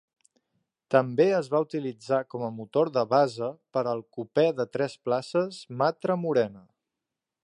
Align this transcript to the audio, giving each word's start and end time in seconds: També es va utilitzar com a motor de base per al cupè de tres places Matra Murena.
També 0.95 1.25
es 1.39 1.49
va 1.55 1.59
utilitzar 1.65 2.19
com 2.35 2.45
a 2.47 2.49
motor 2.61 2.91
de 2.95 3.03
base 3.13 3.49
per 3.77 3.83
al 3.93 4.03
cupè 4.17 4.47
de 4.63 4.69
tres 4.79 4.99
places 5.11 5.61
Matra 5.83 6.17
Murena. 6.23 6.65